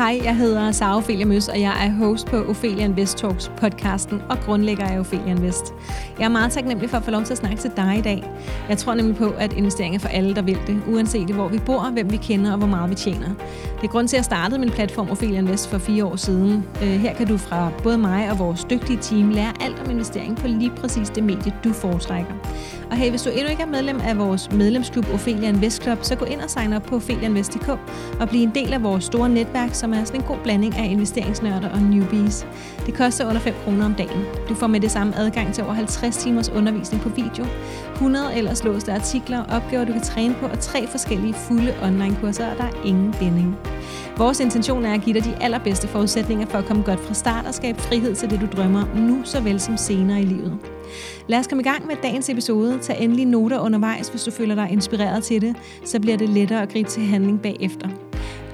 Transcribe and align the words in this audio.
Hej, 0.00 0.20
jeg 0.24 0.36
hedder 0.36 0.72
Sara 0.72 0.96
Ophelia 0.96 1.26
Møs, 1.26 1.48
og 1.48 1.60
jeg 1.60 1.86
er 1.86 1.90
host 1.90 2.26
på 2.26 2.36
Ophelia 2.36 2.84
Invest 2.84 3.18
Talks 3.18 3.52
podcasten 3.56 4.22
og 4.30 4.38
grundlægger 4.38 4.84
af 4.84 4.98
Ophelia 4.98 5.30
Invest. 5.30 5.74
Jeg 6.18 6.24
er 6.24 6.28
meget 6.28 6.52
taknemmelig 6.52 6.90
for 6.90 6.96
at 6.96 7.02
få 7.02 7.10
lov 7.10 7.22
til 7.22 7.32
at 7.32 7.38
snakke 7.38 7.56
til 7.56 7.70
dig 7.76 7.98
i 7.98 8.00
dag. 8.00 8.30
Jeg 8.68 8.78
tror 8.78 8.94
nemlig 8.94 9.16
på, 9.16 9.34
at 9.38 9.52
investering 9.52 9.94
er 9.94 9.98
for 9.98 10.08
alle, 10.08 10.34
der 10.34 10.42
vil 10.42 10.58
det, 10.66 10.82
uanset 10.88 11.30
hvor 11.30 11.48
vi 11.48 11.58
bor, 11.58 11.90
hvem 11.92 12.12
vi 12.12 12.16
kender 12.16 12.52
og 12.52 12.58
hvor 12.58 12.66
meget 12.66 12.90
vi 12.90 12.94
tjener. 12.94 13.28
Det 13.76 13.84
er 13.84 13.88
grund 13.88 14.08
til, 14.08 14.16
at 14.16 14.18
jeg 14.18 14.24
startede 14.24 14.60
min 14.60 14.70
platform 14.70 15.10
Ophelia 15.10 15.38
Invest 15.38 15.68
for 15.68 15.78
fire 15.78 16.04
år 16.04 16.16
siden. 16.16 16.64
Øh, 16.82 16.88
her 16.88 17.14
kan 17.14 17.26
du 17.26 17.36
fra 17.36 17.70
både 17.82 17.98
mig 17.98 18.30
og 18.30 18.38
vores 18.38 18.64
dygtige 18.64 18.98
team 19.02 19.30
lære 19.30 19.52
alt 19.60 19.80
om 19.84 19.90
investering 19.90 20.36
på 20.36 20.46
lige 20.46 20.70
præcis 20.70 21.10
det 21.10 21.24
medie, 21.24 21.54
du 21.64 21.72
foretrækker. 21.72 22.32
Og 22.90 22.96
hey, 22.96 23.10
hvis 23.10 23.22
du 23.22 23.30
endnu 23.30 23.50
ikke 23.50 23.62
er 23.62 23.66
medlem 23.66 24.00
af 24.00 24.18
vores 24.18 24.52
medlemsklub 24.52 25.06
Ophelia 25.14 25.48
Invest 25.48 25.82
Club, 25.82 25.98
så 26.02 26.16
gå 26.16 26.24
ind 26.24 26.40
og 26.40 26.50
sign 26.50 26.72
op 26.72 26.82
på 26.82 26.96
opheliainvest.dk 26.96 27.68
og 28.20 28.28
bliv 28.28 28.42
en 28.42 28.50
del 28.54 28.72
af 28.72 28.82
vores 28.82 29.04
store 29.04 29.28
netværk, 29.28 29.74
som 29.74 29.92
er 29.92 30.04
sådan 30.04 30.20
en 30.20 30.26
god 30.26 30.36
blanding 30.42 30.76
af 30.76 30.84
investeringsnørder 30.84 31.68
og 31.68 31.82
newbies. 31.82 32.46
Det 32.86 32.94
koster 32.94 33.28
under 33.28 33.40
5 33.40 33.54
kroner 33.64 33.84
om 33.84 33.94
dagen. 33.94 34.24
Du 34.48 34.54
får 34.54 34.66
med 34.66 34.80
det 34.80 34.90
samme 34.90 35.16
adgang 35.16 35.54
til 35.54 35.64
over 35.64 35.72
50 35.72 36.16
timers 36.16 36.48
undervisning 36.48 37.02
på 37.02 37.08
video, 37.08 37.46
100 37.92 38.36
ellers 38.36 38.64
låste 38.64 38.92
artikler 38.92 39.40
og 39.40 39.56
opgaver, 39.56 39.84
du 39.84 39.92
kan 39.92 40.02
træne 40.02 40.34
på, 40.34 40.46
og 40.46 40.58
tre 40.58 40.86
forskellige 40.86 41.34
fulde 41.34 41.74
online-kurser, 41.82 42.50
og 42.50 42.56
der 42.58 42.64
er 42.64 42.84
ingen 42.84 43.14
binding. 43.18 43.56
Vores 44.16 44.40
intention 44.40 44.84
er 44.84 44.94
at 44.94 45.00
give 45.00 45.14
dig 45.14 45.24
de 45.24 45.34
allerbedste 45.40 45.88
forudsætninger 45.88 46.46
for 46.46 46.58
at 46.58 46.64
komme 46.64 46.82
godt 46.82 47.00
fra 47.00 47.14
start 47.14 47.46
og 47.46 47.54
skabe 47.54 47.80
frihed 47.80 48.14
til 48.14 48.30
det, 48.30 48.40
du 48.40 48.46
drømmer 48.56 48.82
om 48.82 48.96
nu, 48.96 49.20
såvel 49.24 49.60
som 49.60 49.76
senere 49.76 50.20
i 50.20 50.24
livet. 50.24 50.58
Lad 51.26 51.38
os 51.38 51.46
komme 51.46 51.62
i 51.62 51.64
gang 51.64 51.86
med 51.86 51.96
dagens 52.02 52.28
episode. 52.28 52.78
Tag 52.82 53.00
endelig 53.00 53.26
noter 53.26 53.58
undervejs, 53.58 54.08
hvis 54.08 54.22
du 54.22 54.30
føler 54.30 54.54
dig 54.54 54.68
inspireret 54.72 55.24
til 55.24 55.40
det, 55.40 55.56
så 55.84 56.00
bliver 56.00 56.16
det 56.16 56.28
lettere 56.28 56.62
at 56.62 56.72
gribe 56.72 56.88
til 56.88 57.02
handling 57.02 57.42
bagefter. 57.42 57.88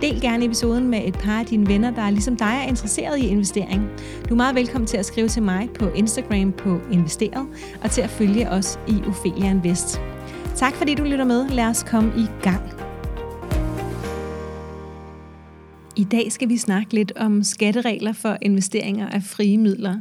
Del 0.02 0.20
gerne 0.20 0.44
episoden 0.44 0.88
med 0.88 1.00
et 1.04 1.18
par 1.18 1.40
af 1.40 1.46
dine 1.46 1.66
venner, 1.66 1.90
der 1.90 2.10
ligesom 2.10 2.36
dig 2.36 2.60
er 2.64 2.68
interesseret 2.68 3.18
i 3.18 3.26
investering. 3.26 3.88
Du 4.28 4.34
er 4.34 4.36
meget 4.36 4.54
velkommen 4.54 4.86
til 4.86 4.96
at 4.96 5.06
skrive 5.06 5.28
til 5.28 5.42
mig 5.42 5.68
på 5.78 5.88
Instagram 5.88 6.52
på 6.52 6.80
Investeret, 6.92 7.46
og 7.82 7.90
til 7.90 8.00
at 8.00 8.10
følge 8.10 8.50
os 8.50 8.78
i 8.88 9.02
Ophelia 9.08 9.50
Invest. 9.50 10.00
Tak 10.56 10.74
fordi 10.74 10.94
du 10.94 11.04
lytter 11.04 11.24
med. 11.24 11.48
Lad 11.48 11.66
os 11.66 11.82
komme 11.82 12.12
i 12.16 12.26
gang. 12.42 12.85
I 15.98 16.04
dag 16.04 16.32
skal 16.32 16.48
vi 16.48 16.56
snakke 16.56 16.94
lidt 16.94 17.12
om 17.16 17.42
skatteregler 17.42 18.12
for 18.12 18.36
investeringer 18.42 19.08
af 19.08 19.22
frie 19.22 19.58
midler. 19.58 19.96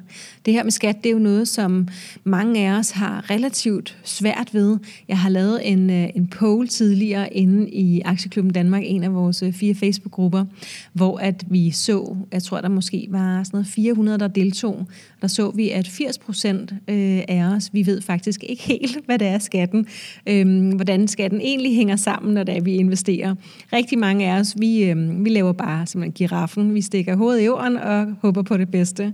Det 0.46 0.54
her 0.54 0.64
med 0.64 0.72
skat, 0.72 0.96
det 1.04 1.10
er 1.10 1.14
jo 1.14 1.20
noget, 1.20 1.48
som 1.48 1.88
mange 2.24 2.68
af 2.68 2.80
os 2.80 2.92
har 2.92 3.30
relativt 3.30 3.98
svært 4.04 4.54
ved. 4.54 4.78
Jeg 5.08 5.18
har 5.18 5.30
lavet 5.30 5.72
en, 5.72 5.90
øh, 5.90 6.10
en 6.16 6.28
poll 6.28 6.68
tidligere 6.68 7.34
inde 7.34 7.70
i 7.70 8.02
Aktieklubben 8.02 8.54
Danmark, 8.54 8.84
en 8.86 9.04
af 9.04 9.14
vores 9.14 9.44
øh, 9.44 9.54
fire 9.54 9.76
Facebook-grupper, 9.76 10.46
hvor 10.94 11.18
at 11.18 11.44
vi 11.48 11.72
så, 11.72 12.16
jeg 12.32 12.44
tror 12.44 12.62
der 12.62 12.70
måske 12.70 13.08
var 13.10 13.44
sådan 13.44 13.58
noget 13.58 13.68
400, 13.68 14.20
der 14.20 14.28
deltog. 14.28 14.88
Der 15.22 15.28
så 15.28 15.52
vi, 15.52 15.70
at 15.70 15.88
80 15.88 16.18
procent 16.18 16.72
øh, 16.72 17.22
af 17.28 17.44
os, 17.56 17.70
vi 17.73 17.86
ved 17.86 18.02
faktisk 18.02 18.44
ikke 18.44 18.64
helt, 18.64 19.06
hvad 19.06 19.20
det 19.20 19.28
er 19.28 19.40
skatten, 19.40 19.88
øhm, 20.28 20.70
hvordan 20.70 21.08
skatten 21.08 21.42
egentlig 21.42 21.76
hænger 21.76 21.96
sammen, 21.96 22.34
når 22.34 22.44
det 22.44 22.58
er, 22.58 22.62
vi 22.62 22.76
investerer. 22.76 23.36
Rigtig 23.73 24.00
mange 24.00 24.32
af 24.32 24.40
os, 24.40 24.56
vi, 24.58 24.94
vi 24.96 25.30
laver 25.30 25.52
bare 25.52 25.84
bare 25.86 25.91
simpelthen 25.91 26.14
giraffen. 26.14 26.73
Vi 26.73 26.81
stikker 26.81 27.16
hovedet 27.16 27.41
i 27.41 27.45
jorden 27.45 27.78
og 27.78 28.16
håber 28.22 28.41
på 28.41 28.58
det 28.58 28.72
bedste. 28.72 29.14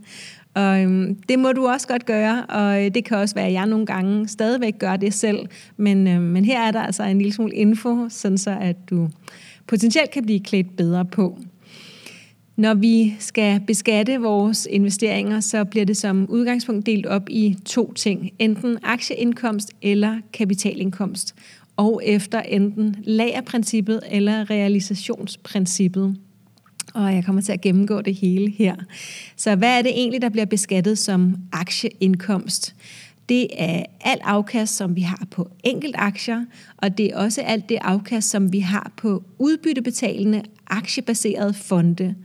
Og 0.53 0.81
øhm, 0.81 1.15
det 1.29 1.39
må 1.39 1.51
du 1.51 1.67
også 1.67 1.87
godt 1.87 2.05
gøre, 2.05 2.45
og 2.45 2.85
øh, 2.85 2.91
det 2.93 3.05
kan 3.05 3.17
også 3.17 3.35
være, 3.35 3.47
at 3.47 3.53
jeg 3.53 3.65
nogle 3.65 3.85
gange 3.85 4.27
stadigvæk 4.27 4.79
gør 4.79 4.95
det 4.95 5.13
selv. 5.13 5.39
Men, 5.77 6.07
øh, 6.07 6.21
men 6.21 6.45
her 6.45 6.61
er 6.61 6.71
der 6.71 6.81
altså 6.81 7.03
en 7.03 7.17
lille 7.17 7.33
smule 7.33 7.55
info, 7.55 8.09
sådan 8.09 8.37
så 8.37 8.57
at 8.61 8.75
du 8.89 9.09
potentielt 9.67 10.11
kan 10.11 10.23
blive 10.23 10.39
klædt 10.39 10.77
bedre 10.77 11.05
på. 11.05 11.37
Når 12.55 12.73
vi 12.73 13.15
skal 13.19 13.59
beskatte 13.67 14.21
vores 14.21 14.67
investeringer, 14.71 15.39
så 15.39 15.63
bliver 15.63 15.85
det 15.85 15.97
som 15.97 16.25
udgangspunkt 16.29 16.85
delt 16.85 17.05
op 17.05 17.29
i 17.29 17.55
to 17.65 17.93
ting. 17.93 18.31
Enten 18.39 18.77
aktieindkomst 18.83 19.71
eller 19.81 20.17
kapitalindkomst. 20.33 21.35
Og 21.77 22.01
efter 22.05 22.41
enten 22.41 22.95
lagerprincippet 23.03 23.99
eller 24.11 24.49
realisationsprincippet 24.49 26.17
og 26.93 27.15
jeg 27.15 27.25
kommer 27.25 27.41
til 27.41 27.51
at 27.51 27.61
gennemgå 27.61 28.01
det 28.01 28.15
hele 28.15 28.51
her. 28.51 28.75
Så 29.35 29.55
hvad 29.55 29.77
er 29.77 29.81
det 29.81 29.91
egentlig, 29.91 30.21
der 30.21 30.29
bliver 30.29 30.45
beskattet 30.45 30.97
som 30.97 31.35
aktieindkomst? 31.51 32.75
Det 33.29 33.47
er 33.57 33.83
alt 34.01 34.21
afkast, 34.23 34.77
som 34.77 34.95
vi 34.95 35.01
har 35.01 35.27
på 35.31 35.51
enkelt 35.63 35.95
aktier, 35.97 36.45
og 36.77 36.97
det 36.97 37.05
er 37.05 37.17
også 37.17 37.41
alt 37.41 37.69
det 37.69 37.77
afkast, 37.81 38.29
som 38.29 38.53
vi 38.53 38.59
har 38.59 38.91
på 38.97 39.23
udbyttebetalende 39.39 40.43
aktiebaserede 40.67 41.53
fonde. 41.53 42.15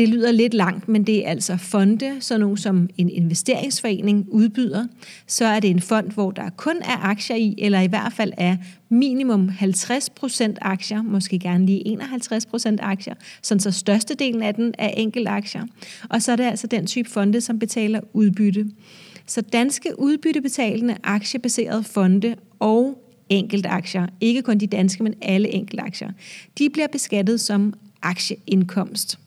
Det 0.00 0.08
lyder 0.08 0.32
lidt 0.32 0.54
langt, 0.54 0.88
men 0.88 1.04
det 1.04 1.26
er 1.26 1.30
altså 1.30 1.56
fonde, 1.56 2.16
sådan 2.20 2.40
nogle 2.40 2.58
som 2.58 2.88
en 2.98 3.10
investeringsforening 3.10 4.26
udbyder. 4.28 4.86
Så 5.26 5.44
er 5.44 5.60
det 5.60 5.70
en 5.70 5.80
fond, 5.80 6.10
hvor 6.10 6.30
der 6.30 6.50
kun 6.50 6.76
er 6.76 7.04
aktier 7.04 7.36
i, 7.36 7.54
eller 7.58 7.80
i 7.80 7.86
hvert 7.86 8.12
fald 8.12 8.32
er 8.36 8.56
minimum 8.88 9.48
50% 9.48 10.54
aktier, 10.60 11.02
måske 11.02 11.38
gerne 11.38 11.66
lige 11.66 12.02
51% 12.02 12.76
aktier, 12.78 13.14
sådan 13.42 13.60
så 13.60 13.70
størstedelen 13.70 14.42
af 14.42 14.54
den 14.54 14.74
er 14.78 14.88
enkelt 14.88 15.28
aktier. 15.28 15.62
Og 16.10 16.22
så 16.22 16.32
er 16.32 16.36
det 16.36 16.44
altså 16.44 16.66
den 16.66 16.86
type 16.86 17.10
fonde, 17.10 17.40
som 17.40 17.58
betaler 17.58 18.00
udbytte. 18.12 18.66
Så 19.26 19.40
danske 19.40 19.98
udbyttebetalende 19.98 20.96
aktiebaserede 21.02 21.84
fonde 21.84 22.34
og 22.58 23.04
enkeltaktier, 23.28 24.06
ikke 24.20 24.42
kun 24.42 24.58
de 24.58 24.66
danske, 24.66 25.02
men 25.02 25.14
alle 25.22 25.48
enkeltaktier, 25.48 26.10
de 26.58 26.70
bliver 26.70 26.88
beskattet 26.88 27.40
som 27.40 27.74
aktieindkomst. 28.02 29.18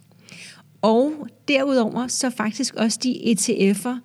Og 1.24 1.30
derudover 1.48 2.08
så 2.08 2.30
faktisk 2.30 2.76
også 2.76 3.00
de 3.04 3.16
ETF'er 3.16 4.00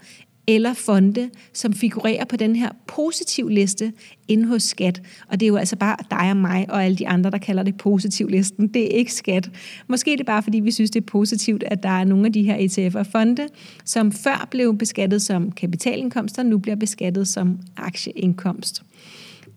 eller 0.46 0.74
fonde, 0.74 1.30
som 1.52 1.72
figurerer 1.72 2.24
på 2.24 2.36
den 2.36 2.56
her 2.56 2.70
positiv 2.86 3.48
liste 3.48 3.92
inde 4.28 4.46
hos 4.46 4.62
skat. 4.62 5.02
Og 5.28 5.40
det 5.40 5.46
er 5.46 5.48
jo 5.48 5.56
altså 5.56 5.76
bare 5.76 5.96
dig 6.10 6.30
og 6.30 6.36
mig 6.36 6.66
og 6.68 6.84
alle 6.84 6.96
de 6.96 7.08
andre, 7.08 7.30
der 7.30 7.38
kalder 7.38 7.62
det 7.62 7.76
positiv 7.76 8.28
listen. 8.28 8.68
Det 8.68 8.82
er 8.82 8.98
ikke 8.98 9.12
skat. 9.12 9.50
Måske 9.88 10.12
er 10.12 10.16
det 10.16 10.26
bare, 10.26 10.42
fordi 10.42 10.60
vi 10.60 10.70
synes, 10.70 10.90
det 10.90 11.00
er 11.00 11.06
positivt, 11.06 11.64
at 11.66 11.82
der 11.82 11.88
er 11.88 12.04
nogle 12.04 12.26
af 12.26 12.32
de 12.32 12.42
her 12.42 12.56
ETF'er 12.56 12.98
og 12.98 13.06
fonde, 13.06 13.48
som 13.84 14.12
før 14.12 14.48
blev 14.50 14.78
beskattet 14.78 15.22
som 15.22 15.52
kapitalindkomster, 15.52 16.42
nu 16.42 16.58
bliver 16.58 16.76
beskattet 16.76 17.28
som 17.28 17.58
aktieindkomst. 17.76 18.82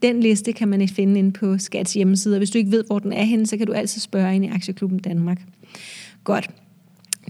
Den 0.02 0.20
liste 0.20 0.54
kan 0.54 0.68
man 0.68 0.88
finde 0.88 1.20
inde 1.20 1.32
på 1.32 1.58
Skats 1.58 1.94
hjemmeside, 1.94 2.36
og 2.36 2.38
hvis 2.38 2.50
du 2.50 2.58
ikke 2.58 2.72
ved, 2.72 2.84
hvor 2.88 3.00
den 3.00 3.14
er 3.14 3.24
henne, 3.24 3.48
så 3.48 3.58
kan 3.58 3.68
du 3.68 3.74
altid 3.74 4.02
spørge 4.02 4.36
ind 4.36 4.46
i 4.46 4.48
Aktieklubben 4.48 5.00
Danmark. 5.00 5.42
Godt. 6.24 6.50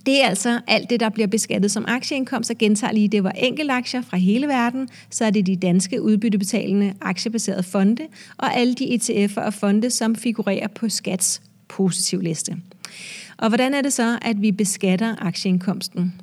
Det 0.05 0.23
er 0.23 0.27
altså 0.27 0.59
alt 0.67 0.89
det, 0.89 0.99
der 0.99 1.09
bliver 1.09 1.27
beskattet 1.27 1.71
som 1.71 1.85
aktieindkomst, 1.87 2.51
og 2.51 2.57
gentager 2.57 2.93
lige, 2.93 3.07
det 3.07 3.23
var 3.23 3.31
enkeltaktier 3.31 4.01
fra 4.01 4.17
hele 4.17 4.47
verden, 4.47 4.89
så 5.09 5.25
er 5.25 5.29
det 5.29 5.47
de 5.47 5.55
danske 5.55 6.01
udbyttebetalende 6.01 6.93
aktiebaserede 7.01 7.63
fonde, 7.63 8.07
og 8.37 8.55
alle 8.55 8.73
de 8.73 8.95
ETF'er 8.95 9.41
og 9.41 9.53
fonde, 9.53 9.89
som 9.89 10.15
figurerer 10.15 10.67
på 10.67 10.89
Skats 10.89 11.41
positivliste. 11.69 12.57
Og 13.37 13.47
hvordan 13.47 13.73
er 13.73 13.81
det 13.81 13.93
så, 13.93 14.19
at 14.21 14.41
vi 14.41 14.51
beskatter 14.51 15.15
aktieindkomsten? 15.19 16.13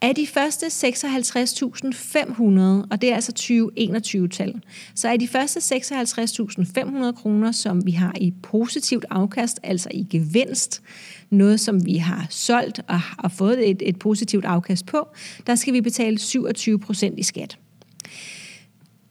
Af 0.00 0.14
de 0.14 0.26
første 0.26 0.66
56.500, 0.66 2.60
og 2.90 3.00
det 3.00 3.10
er 3.10 3.14
altså 3.14 3.32
2021-tal, 3.38 4.60
så 4.94 5.08
er 5.08 5.16
de 5.16 5.28
første 5.28 5.76
56.500 5.76 7.12
kroner, 7.12 7.52
som 7.52 7.86
vi 7.86 7.90
har 7.90 8.12
i 8.20 8.34
positivt 8.42 9.04
afkast, 9.10 9.60
altså 9.62 9.88
i 9.94 10.06
gevinst, 10.10 10.82
noget 11.30 11.60
som 11.60 11.86
vi 11.86 11.96
har 11.96 12.26
solgt 12.30 12.80
og 12.88 13.00
har 13.00 13.28
fået 13.28 13.70
et, 13.70 13.82
et 13.84 13.98
positivt 13.98 14.44
afkast 14.44 14.86
på, 14.86 15.08
der 15.46 15.54
skal 15.54 15.72
vi 15.74 15.80
betale 15.80 16.18
27 16.18 16.78
procent 16.78 17.18
i 17.18 17.22
skat. 17.22 17.58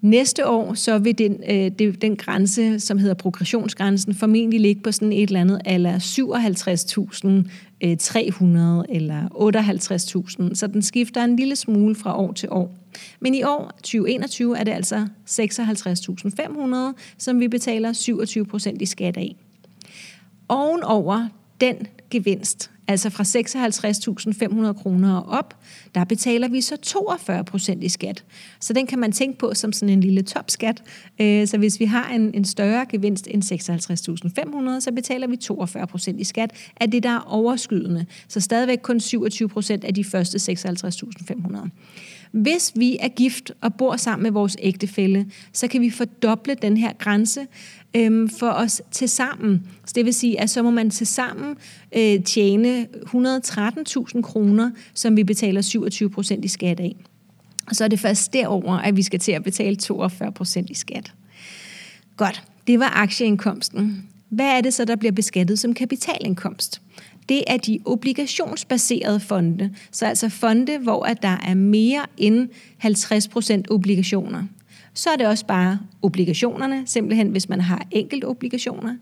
Næste 0.04 0.48
år 0.48 0.74
så 0.74 0.98
vil 0.98 1.18
den, 1.18 1.44
øh, 1.50 1.72
det, 1.80 2.02
den 2.02 2.16
grænse, 2.16 2.80
som 2.80 2.98
hedder 2.98 3.14
progressionsgrænsen, 3.14 4.16
formentlig 4.16 4.60
ligge 4.60 4.82
på 4.82 4.92
sådan 4.92 5.14
et 5.14 5.28
eller 5.28 5.42
andet 5.42 5.62
øh, 5.68 5.74
eller 5.74 6.00
57.300 6.00 8.96
eller 8.96 9.28
58.000, 10.50 10.56
så 10.56 10.68
den 10.68 10.82
skifter 10.82 11.24
en 11.24 11.36
lille 11.36 11.56
smule 11.56 11.96
fra 11.96 12.20
år 12.20 12.34
til 12.34 12.50
år. 12.52 12.76
Men 13.20 13.36
i 13.36 13.44
år 13.44 13.72
2021 13.76 14.58
er 14.58 14.64
det 14.64 14.72
altså 14.72 15.08
56.500, 15.30 16.76
som 17.18 17.40
vi 17.40 17.48
betaler 17.48 17.94
27 17.94 18.46
procent 18.46 18.82
i 18.82 18.86
skat 18.86 19.18
af. 19.18 19.36
Ovenover 20.50 21.28
den 21.62 21.76
gevinst, 22.10 22.72
altså 22.88 23.10
fra 23.10 23.24
56.500 23.24 24.74
kroner 24.74 25.16
og 25.16 25.38
op, 25.38 25.56
der 25.96 26.04
betaler 26.04 26.48
vi 26.48 26.62
så 26.62 26.78
42 26.78 27.44
procent 27.44 27.84
i 27.84 27.90
skat. 27.90 28.24
Så 28.60 28.74
den 28.74 28.88
kan 28.88 29.00
man 29.00 29.12
tænke 29.12 29.40
på 29.40 29.54
som 29.54 29.74
sådan 29.74 29.94
en 29.94 30.02
lille 30.02 30.22
topskat. 30.22 30.84
Øh, 31.20 31.48
så 31.48 31.58
hvis 31.58 31.80
vi 31.80 31.86
har 31.86 32.10
en, 32.10 32.32
en 32.34 32.46
større 32.46 32.86
gevinst 32.90 33.28
end 33.32 33.44
56.500, 34.76 34.80
så 34.80 34.92
betaler 34.96 35.28
vi 35.28 35.36
42 35.36 35.88
procent 35.88 36.20
i 36.20 36.24
skat 36.24 36.52
af 36.78 36.92
det, 36.92 37.04
der 37.04 37.10
er 37.10 37.20
overskydende. 37.28 38.06
Så 38.28 38.40
stadigvæk 38.40 38.80
kun 38.84 39.00
27 39.00 39.50
procent 39.50 39.84
af 39.84 39.94
de 39.94 40.04
første 40.04 40.52
56.500. 40.52 41.70
Hvis 42.34 42.72
vi 42.76 42.98
er 43.00 43.08
gift 43.08 43.52
og 43.62 43.74
bor 43.74 43.96
sammen 43.96 44.24
med 44.24 44.32
vores 44.32 44.58
ægtefælle, 44.60 45.26
så 45.54 45.68
kan 45.68 45.82
vi 45.82 45.90
fordoble 45.90 46.56
den 46.62 46.78
her 46.78 46.94
grænse 46.94 47.48
øhm, 47.96 48.30
for 48.30 48.50
os 48.50 48.82
til 48.92 49.10
sammen. 49.10 49.68
Så 49.86 49.92
det 49.96 50.06
vil 50.06 50.14
sige, 50.14 50.42
at 50.42 50.50
så 50.50 50.64
må 50.64 50.72
man 50.72 50.90
til 50.90 51.08
sammen 51.08 51.56
øh, 51.98 52.24
tjene 52.24 52.88
113.000 53.06 54.22
kroner, 54.22 54.72
som 54.94 55.18
vi 55.18 55.24
betaler 55.24 55.62
27 55.62 56.10
procent 56.10 56.46
i 56.46 56.48
skat 56.48 56.80
af. 56.80 56.96
Og 57.68 57.76
så 57.76 57.84
er 57.84 57.88
det 57.88 58.00
først 58.00 58.34
derover, 58.34 58.74
at 58.74 58.98
vi 58.98 59.02
skal 59.02 59.20
til 59.20 59.32
at 59.32 59.44
betale 59.44 59.76
42 59.76 60.32
procent 60.32 60.70
i 60.70 60.74
skat. 60.74 61.14
Godt, 62.18 62.44
det 62.68 62.80
var 62.80 62.92
aktieindkomsten. 62.96 64.10
Hvad 64.30 64.46
er 64.46 64.62
det 64.62 64.74
så, 64.74 64.86
der 64.86 64.96
bliver 64.96 65.12
beskattet 65.12 65.60
som 65.60 65.74
kapitalindkomst? 65.74 66.82
Det 67.30 67.44
er 67.48 67.58
de 67.58 67.80
obligationsbaserede 67.86 69.20
fonde, 69.20 69.76
så 69.92 70.06
altså 70.06 70.30
fonde, 70.30 70.78
hvor 70.78 71.04
at 71.04 71.22
der 71.22 71.38
er 71.48 71.54
mere 71.54 72.06
end 72.18 72.50
50% 72.86 73.64
obligationer 73.70 74.44
så 74.94 75.10
er 75.10 75.16
det 75.16 75.28
også 75.28 75.46
bare 75.46 75.80
obligationerne, 76.02 76.84
simpelthen 76.86 77.28
hvis 77.28 77.50
man 77.50 77.62
har 77.62 77.86
enkelt 77.92 78.24
obligationer. 78.24 78.96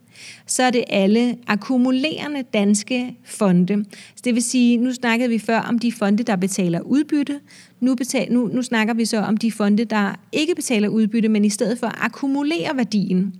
Så 0.45 0.63
er 0.63 0.69
det 0.69 0.83
alle 0.89 1.38
akkumulerende 1.47 2.43
danske 2.53 3.17
fonde. 3.25 3.85
Så 4.15 4.21
det 4.23 4.35
vil 4.35 4.43
sige, 4.43 4.77
nu 4.77 4.93
snakkede 4.93 5.29
vi 5.29 5.39
før 5.39 5.59
om 5.59 5.79
de 5.79 5.91
fonde, 5.91 6.23
der 6.23 6.35
betaler 6.35 6.79
udbytte. 6.79 7.39
Nu, 7.79 7.95
betal, 7.95 8.31
nu, 8.31 8.47
nu 8.47 8.61
snakker 8.61 8.93
vi 8.93 9.05
så 9.05 9.17
om 9.17 9.38
de 9.38 9.51
fonde, 9.51 9.85
der 9.85 10.19
ikke 10.31 10.55
betaler 10.55 10.88
udbytte, 10.88 11.29
men 11.29 11.45
i 11.45 11.49
stedet 11.49 11.79
for 11.79 12.03
akkumulerer 12.05 12.73
værdien. 12.73 13.33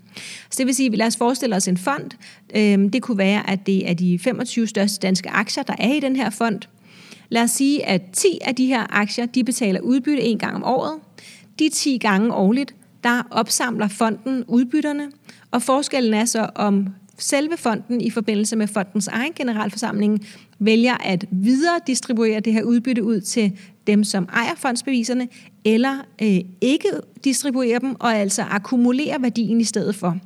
Så 0.50 0.56
det 0.58 0.66
vil 0.66 0.76
sige, 0.76 0.90
lad 0.90 1.08
os 1.08 1.18
forestille 1.18 1.56
os 1.56 1.68
en 1.68 1.78
fond. 1.78 2.12
Øhm, 2.56 2.90
det 2.90 3.02
kunne 3.02 3.18
være, 3.18 3.50
at 3.50 3.66
det 3.66 3.90
er 3.90 3.94
de 3.94 4.20
25 4.20 4.68
største 4.68 5.08
danske 5.08 5.30
aktier, 5.30 5.64
der 5.64 5.76
er 5.80 5.94
i 5.94 6.00
den 6.00 6.16
her 6.16 6.30
fond. 6.30 6.60
Lad 7.30 7.42
os 7.44 7.52
sige, 7.52 7.86
at 7.86 8.02
10 8.14 8.28
af 8.42 8.56
de 8.56 8.66
her 8.66 8.86
aktier, 8.90 9.26
de 9.26 9.44
betaler 9.44 9.80
udbytte 9.80 10.24
en 10.24 10.38
gang 10.38 10.56
om 10.56 10.64
året. 10.64 10.94
De 11.60 11.70
10 11.70 11.98
gange 11.98 12.34
årligt, 12.34 12.76
der 13.04 13.28
opsamler 13.32 13.88
fonden 13.88 14.44
udbytterne, 14.48 15.12
og 15.52 15.62
forskellen 15.62 16.14
er 16.14 16.26
så, 16.26 16.50
om 16.56 16.88
selve 17.18 17.58
fonden 17.58 18.02
i 18.02 18.10
forbindelse 18.10 18.56
med 18.56 18.68
fondens 18.68 19.08
egen 19.08 19.34
generalforsamling 19.36 20.26
vælger 20.60 20.98
at 20.98 21.26
videre 21.32 21.80
distribuere 21.88 22.40
det 22.40 22.54
her 22.54 22.64
udbytte 22.64 23.04
ud 23.04 23.22
til 23.22 23.60
dem, 23.88 24.04
som 24.04 24.30
ejer 24.34 24.56
fondsbeviserne, 24.56 25.28
eller 25.66 25.98
øh, 26.22 26.40
ikke 26.62 26.90
distribuere 27.24 27.80
dem, 27.80 27.96
og 28.00 28.16
altså 28.16 28.42
akkumulere 28.42 29.22
værdien 29.22 29.62
i 29.62 29.64
stedet 29.64 29.96
for. 29.96 30.18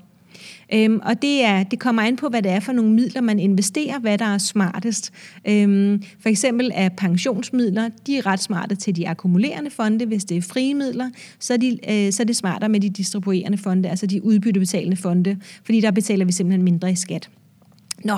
Øhm, 0.74 1.00
og 1.04 1.22
det, 1.22 1.44
er, 1.44 1.64
det 1.64 1.80
kommer 1.80 2.02
an 2.02 2.16
på, 2.16 2.30
hvad 2.30 2.42
det 2.42 2.52
er 2.52 2.60
for 2.60 2.72
nogle 2.72 2.92
midler, 2.92 3.22
man 3.22 3.40
investerer, 3.40 4.00
hvad 4.00 4.18
der 4.18 4.26
er 4.26 4.38
smartest. 4.38 5.14
Øhm, 5.48 6.04
for 6.20 6.30
eksempel 6.30 6.72
er 6.74 6.90
pensionsmidler, 6.90 7.90
de 8.08 8.18
er 8.18 8.26
ret 8.26 8.40
smarte 8.40 8.76
til 8.76 8.96
de 8.96 9.10
akkumulerende 9.10 9.70
fonde. 9.70 10.06
Hvis 10.06 10.26
det 10.26 10.38
er 10.38 10.42
frie 10.42 10.74
midler, 10.74 11.10
så 11.40 11.54
er, 11.54 11.58
de, 11.58 11.80
øh, 11.90 12.12
så 12.14 12.24
er 12.24 12.26
det 12.26 12.36
smartere 12.36 12.70
med 12.70 12.80
de 12.80 12.90
distribuerende 12.90 13.58
fonde, 13.58 13.90
altså 13.90 14.06
de 14.06 14.24
udbyttebetalende 14.24 14.98
fonde, 14.98 15.38
fordi 15.64 15.82
der 15.82 15.92
betaler 15.92 16.26
vi 16.26 16.32
simpelthen 16.32 16.64
mindre 16.64 16.92
i 16.92 16.96
skat. 16.96 17.30
Nå, 18.04 18.18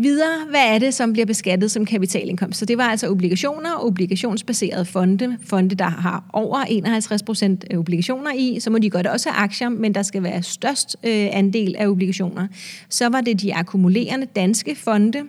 Videre, 0.00 0.46
hvad 0.50 0.74
er 0.74 0.78
det, 0.78 0.94
som 0.94 1.12
bliver 1.12 1.26
beskattet 1.26 1.70
som 1.70 1.84
kapitalindkomst? 1.84 2.58
Så 2.58 2.64
det 2.64 2.78
var 2.78 2.84
altså 2.84 3.08
obligationer, 3.10 3.70
obligationsbaserede 3.84 4.84
fonde, 4.84 5.38
fonde, 5.44 5.74
der 5.74 5.84
har 5.84 6.24
over 6.32 6.58
51 6.58 7.22
procent 7.22 7.64
obligationer 7.76 8.30
i, 8.36 8.60
så 8.60 8.70
må 8.70 8.78
de 8.78 8.90
godt 8.90 9.06
også 9.06 9.28
have 9.30 9.42
aktier, 9.44 9.68
men 9.68 9.94
der 9.94 10.02
skal 10.02 10.22
være 10.22 10.42
størst 10.42 10.96
øh, 11.04 11.28
andel 11.32 11.74
af 11.78 11.86
obligationer. 11.86 12.46
Så 12.88 13.08
var 13.08 13.20
det 13.20 13.40
de 13.40 13.54
akkumulerende 13.54 14.26
danske 14.36 14.76
fonde, 14.76 15.22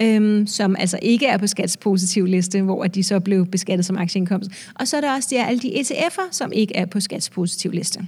øh, 0.00 0.48
som 0.48 0.76
altså 0.78 0.98
ikke 1.02 1.26
er 1.26 1.38
på 1.38 1.46
skatspositiv 1.46 2.26
liste, 2.26 2.62
hvor 2.62 2.84
de 2.84 3.02
så 3.02 3.20
blev 3.20 3.46
beskattet 3.46 3.86
som 3.86 3.98
aktieindkomst. 3.98 4.50
Og 4.74 4.88
så 4.88 4.96
er 4.96 5.00
der 5.00 5.14
også 5.14 5.28
de, 5.32 5.44
alle 5.44 5.60
de 5.60 5.80
ETF'er, 5.80 6.28
som 6.30 6.52
ikke 6.52 6.76
er 6.76 6.86
på 6.86 7.00
skatspositiv 7.00 7.70
liste. 7.70 8.06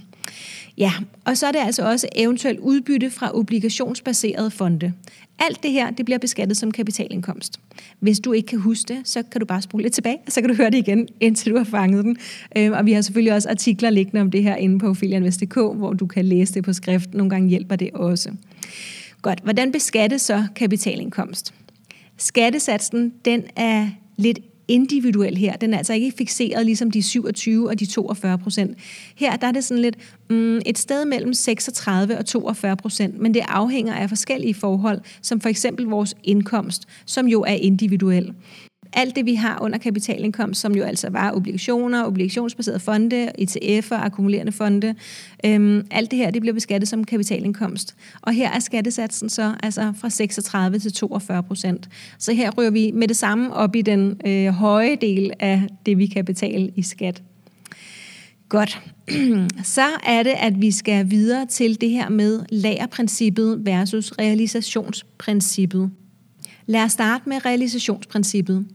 Ja, 0.77 0.91
og 1.25 1.37
så 1.37 1.47
er 1.47 1.51
det 1.51 1.59
altså 1.59 1.89
også 1.89 2.07
eventuelt 2.15 2.59
udbytte 2.59 3.09
fra 3.09 3.37
obligationsbaserede 3.37 4.51
fonde. 4.51 4.93
Alt 5.39 5.63
det 5.63 5.71
her, 5.71 5.91
det 5.91 6.05
bliver 6.05 6.17
beskattet 6.17 6.57
som 6.57 6.71
kapitalindkomst. 6.71 7.59
Hvis 7.99 8.19
du 8.19 8.33
ikke 8.33 8.47
kan 8.47 8.59
huske 8.59 8.93
det, 8.93 9.07
så 9.07 9.23
kan 9.31 9.41
du 9.41 9.45
bare 9.45 9.61
spole 9.61 9.83
lidt 9.83 9.93
tilbage, 9.93 10.17
og 10.25 10.31
så 10.31 10.41
kan 10.41 10.49
du 10.49 10.55
høre 10.55 10.69
det 10.69 10.77
igen, 10.77 11.07
indtil 11.19 11.51
du 11.51 11.57
har 11.57 11.63
fanget 11.63 12.03
den. 12.03 12.17
Øhm, 12.57 12.73
og 12.73 12.85
vi 12.85 12.93
har 12.93 13.01
selvfølgelig 13.01 13.33
også 13.33 13.49
artikler 13.49 13.89
liggende 13.89 14.21
om 14.21 14.31
det 14.31 14.43
her 14.43 14.55
inde 14.55 14.79
på 14.79 14.93
filianvest.dk, 14.93 15.55
hvor 15.55 15.93
du 15.93 16.07
kan 16.07 16.25
læse 16.25 16.53
det 16.53 16.63
på 16.63 16.73
skrift. 16.73 17.13
Nogle 17.13 17.29
gange 17.29 17.49
hjælper 17.49 17.75
det 17.75 17.91
også. 17.93 18.31
Godt, 19.21 19.39
hvordan 19.39 19.71
beskattes 19.71 20.21
så 20.21 20.43
kapitalindkomst? 20.55 21.53
Skattesatsen, 22.17 23.13
den 23.25 23.43
er 23.55 23.89
lidt 24.17 24.39
individuel 24.67 25.37
her. 25.37 25.55
Den 25.55 25.73
er 25.73 25.77
altså 25.77 25.93
ikke 25.93 26.11
fixeret 26.17 26.65
ligesom 26.65 26.91
de 26.91 27.03
27 27.03 27.69
og 27.69 27.79
de 27.79 27.85
42 27.85 28.37
procent. 28.37 28.77
Her 29.15 29.35
der 29.35 29.47
er 29.47 29.51
det 29.51 29.63
sådan 29.63 29.81
lidt 29.81 29.97
mm, 30.29 30.57
et 30.65 30.77
sted 30.77 31.05
mellem 31.05 31.33
36 31.33 32.17
og 32.17 32.25
42 32.25 32.77
procent, 32.77 33.19
men 33.19 33.33
det 33.33 33.41
afhænger 33.47 33.93
af 33.93 34.09
forskellige 34.09 34.53
forhold, 34.53 35.01
som 35.21 35.41
for 35.41 35.49
eksempel 35.49 35.85
vores 35.85 36.15
indkomst, 36.23 36.83
som 37.05 37.27
jo 37.27 37.41
er 37.41 37.53
individuel 37.53 38.33
alt 38.95 39.15
det, 39.15 39.25
vi 39.25 39.35
har 39.35 39.59
under 39.61 39.77
kapitalindkomst, 39.77 40.61
som 40.61 40.75
jo 40.75 40.83
altså 40.83 41.09
var 41.09 41.31
obligationer, 41.31 42.05
obligationsbaserede 42.05 42.79
fonde, 42.79 43.31
ETF'er, 43.41 43.95
akkumulerende 43.95 44.51
fonde, 44.51 44.95
øhm, 45.45 45.87
alt 45.91 46.11
det 46.11 46.19
her, 46.19 46.31
det 46.31 46.41
bliver 46.41 46.53
beskattet 46.53 46.89
som 46.89 47.03
kapitalindkomst. 47.03 47.95
Og 48.21 48.33
her 48.33 48.51
er 48.51 48.59
skattesatsen 48.59 49.29
så 49.29 49.53
altså 49.63 49.93
fra 49.97 50.09
36 50.09 50.79
til 50.79 50.93
42 50.93 51.43
procent. 51.43 51.89
Så 52.19 52.33
her 52.33 52.51
rører 52.51 52.71
vi 52.71 52.91
med 52.91 53.07
det 53.07 53.17
samme 53.17 53.53
op 53.53 53.75
i 53.75 53.81
den 53.81 54.21
øh, 54.25 54.47
høje 54.47 54.95
del 55.01 55.31
af 55.39 55.61
det, 55.85 55.97
vi 55.97 56.05
kan 56.05 56.25
betale 56.25 56.71
i 56.75 56.81
skat. 56.81 57.21
Godt. 58.49 58.81
Så 59.63 59.87
er 60.05 60.23
det, 60.23 60.33
at 60.37 60.61
vi 60.61 60.71
skal 60.71 61.09
videre 61.09 61.45
til 61.45 61.81
det 61.81 61.89
her 61.89 62.09
med 62.09 62.41
lagerprincippet 62.49 63.65
versus 63.65 64.11
realisationsprincippet. 64.19 65.91
Lad 66.67 66.83
os 66.83 66.91
starte 66.91 67.29
med 67.29 67.45
realisationsprincippet. 67.45 68.65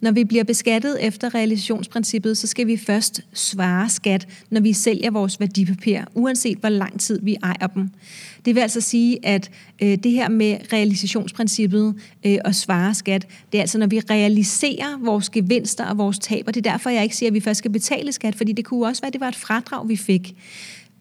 Når 0.00 0.10
vi 0.10 0.24
bliver 0.24 0.44
beskattet 0.44 1.04
efter 1.06 1.34
realisationsprincippet, 1.34 2.38
så 2.38 2.46
skal 2.46 2.66
vi 2.66 2.76
først 2.76 3.20
svare 3.32 3.88
skat, 3.88 4.28
når 4.50 4.60
vi 4.60 4.72
sælger 4.72 5.10
vores 5.10 5.40
værdipapirer, 5.40 6.04
uanset 6.14 6.58
hvor 6.58 6.68
lang 6.68 7.00
tid 7.00 7.18
vi 7.22 7.36
ejer 7.42 7.66
dem. 7.66 7.90
Det 8.44 8.54
vil 8.54 8.60
altså 8.60 8.80
sige, 8.80 9.26
at 9.26 9.50
øh, 9.82 9.98
det 9.98 10.12
her 10.12 10.28
med 10.28 10.56
realisationsprincippet 10.72 11.94
øh, 12.26 12.38
og 12.44 12.54
svare 12.54 12.94
skat, 12.94 13.26
det 13.52 13.58
er 13.58 13.62
altså, 13.62 13.78
når 13.78 13.86
vi 13.86 14.00
realiserer 14.00 14.98
vores 15.04 15.30
gevinster 15.30 15.84
og 15.84 15.98
vores 15.98 16.18
tab, 16.18 16.44
og 16.46 16.54
det 16.54 16.66
er 16.66 16.70
derfor, 16.70 16.90
jeg 16.90 17.02
ikke 17.02 17.16
siger, 17.16 17.30
at 17.30 17.34
vi 17.34 17.40
først 17.40 17.58
skal 17.58 17.70
betale 17.70 18.12
skat, 18.12 18.34
fordi 18.34 18.52
det 18.52 18.64
kunne 18.64 18.86
også 18.86 19.02
være, 19.02 19.08
at 19.08 19.12
det 19.12 19.20
var 19.20 19.28
et 19.28 19.36
fradrag, 19.36 19.88
vi 19.88 19.96
fik 19.96 20.34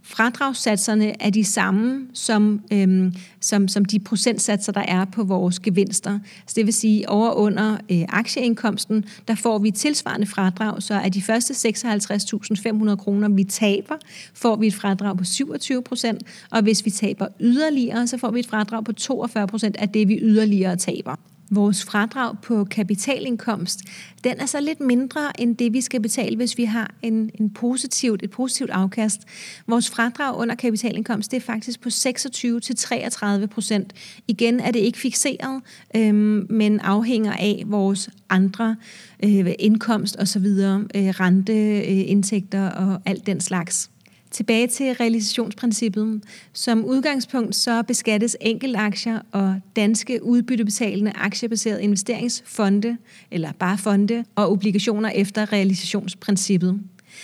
fradragssatserne 0.08 1.22
er 1.22 1.30
de 1.30 1.44
samme 1.44 2.08
som, 2.14 2.62
øhm, 2.72 3.14
som, 3.40 3.68
som 3.68 3.86
de 3.86 4.00
procentsatser, 4.00 4.72
der 4.72 4.82
er 4.88 5.06
på 5.06 5.24
vores 5.24 5.60
gevinster. 5.60 6.20
Så 6.48 6.54
det 6.56 6.66
vil 6.66 6.74
sige, 6.74 7.10
over 7.10 7.32
under 7.32 7.78
øh, 7.92 8.02
aktieindkomsten, 8.10 9.06
der 9.28 9.36
får 9.36 9.60
vi 9.60 9.72
tilsvarende 9.72 10.28
fradrag, 10.28 10.84
så 10.84 10.94
er 10.94 11.10
de 11.10 11.22
første 11.22 11.54
56.500 11.54 12.96
kroner, 12.96 13.30
vi 13.30 13.44
taber, 13.44 13.96
får 14.34 14.56
vi 14.56 14.68
et 14.68 14.76
fradrag 14.76 15.18
på 15.18 15.24
27 15.24 15.84
procent, 15.84 16.24
og 16.52 16.62
hvis 16.62 16.86
vi 16.86 16.90
taber 16.90 17.28
yderligere, 17.40 18.08
så 18.08 18.18
får 18.18 18.32
vi 18.32 18.40
et 18.40 18.48
fradrag 18.48 18.84
på 18.84 18.94
42 18.94 19.48
procent 19.48 19.78
af 19.78 19.90
det, 19.90 20.08
vi 20.08 20.20
yderligere 20.22 20.76
taber 20.76 21.16
vores 21.50 21.84
fradrag 21.84 22.36
på 22.42 22.64
kapitalindkomst, 22.64 23.80
den 24.24 24.40
er 24.40 24.46
så 24.46 24.60
lidt 24.62 24.80
mindre 24.80 25.42
end 25.42 25.58
det, 25.58 25.74
vi 25.74 25.82
skal 25.82 26.02
betale, 26.02 26.36
hvis 26.36 26.58
vi 26.58 26.64
har 26.64 26.94
en, 27.02 27.32
en 27.34 27.50
positivt, 27.50 28.24
et 28.24 28.30
positivt 28.30 28.70
afkast. 28.70 29.22
Vores 29.68 29.90
fradrag 29.90 30.38
under 30.38 30.56
kapitalindkomst, 30.56 31.32
det 31.32 31.38
er 31.38 31.42
faktisk 31.42 31.82
på 31.82 31.90
26-33 31.90 33.46
procent. 33.46 33.94
Igen 34.28 34.60
er 34.60 34.72
det 34.72 34.80
ikke 34.80 34.98
fixeret, 34.98 35.62
øhm, 35.96 36.48
men 36.50 36.80
afhænger 36.80 37.34
af 37.34 37.64
vores 37.66 38.10
andre 38.30 38.76
øh, 39.24 39.54
indkomst 39.60 40.18
osv., 40.20 40.46
øh, 40.46 40.86
renteindtægter 40.96 42.82
øh, 42.82 42.88
og 42.88 43.02
alt 43.06 43.26
den 43.26 43.42
slags. 43.42 43.90
Tilbage 44.36 44.68
til 44.68 44.94
realisationsprincippet. 44.94 46.24
Som 46.54 46.86
udgangspunkt 46.86 47.56
så 47.56 47.84
beskattes 47.84 48.38
enkeltaktier 48.42 49.20
og 49.32 49.56
danske 49.76 50.24
udbyttebetalende 50.24 51.12
aktiebaserede 51.16 51.84
investeringsfonde, 51.84 52.98
eller 53.32 53.52
bare 53.60 53.78
fonde, 53.78 54.24
og 54.36 54.52
obligationer 54.52 55.10
efter 55.10 55.54
realisationsprincippet. 55.54 56.80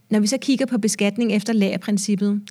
Når 0.10 0.20
vi 0.20 0.28
så 0.28 0.38
kigger 0.38 0.66
på 0.66 0.78
beskatning 0.78 1.34
efter 1.34 1.54
lagerprincippet, 1.54 2.42